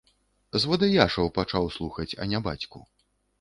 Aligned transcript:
Звадыяшаў 0.61 1.29
пачаў 1.37 1.69
слухаць, 1.77 2.09
а 2.25 2.29
не 2.33 2.41
бацьку. 2.49 2.83